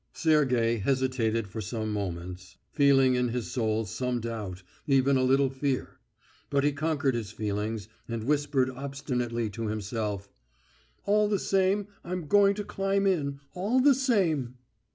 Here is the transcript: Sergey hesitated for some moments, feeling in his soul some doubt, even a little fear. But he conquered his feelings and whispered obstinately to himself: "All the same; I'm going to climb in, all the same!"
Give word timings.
Sergey 0.13 0.77
hesitated 0.77 1.47
for 1.47 1.61
some 1.61 1.93
moments, 1.93 2.57
feeling 2.71 3.13
in 3.13 3.27
his 3.27 3.51
soul 3.51 3.85
some 3.85 4.19
doubt, 4.19 4.63
even 4.87 5.15
a 5.15 5.21
little 5.21 5.51
fear. 5.51 5.99
But 6.49 6.63
he 6.63 6.71
conquered 6.71 7.13
his 7.13 7.29
feelings 7.31 7.87
and 8.07 8.23
whispered 8.23 8.71
obstinately 8.71 9.47
to 9.51 9.67
himself: 9.67 10.27
"All 11.05 11.27
the 11.29 11.37
same; 11.37 11.85
I'm 12.03 12.25
going 12.25 12.55
to 12.55 12.63
climb 12.63 13.05
in, 13.05 13.41
all 13.53 13.79
the 13.79 13.93
same!" 13.93 14.55